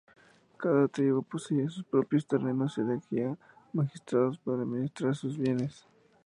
[0.57, 3.37] Cada tribu poseía sus propios terrenos y elegía
[3.71, 5.85] magistrados para administrar sus bienes.